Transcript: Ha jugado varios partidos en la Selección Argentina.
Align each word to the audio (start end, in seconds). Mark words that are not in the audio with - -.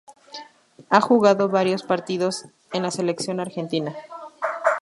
Ha 0.89 0.99
jugado 0.99 1.47
varios 1.49 1.83
partidos 1.83 2.45
en 2.73 2.81
la 2.81 2.89
Selección 2.89 3.39
Argentina. 3.39 3.93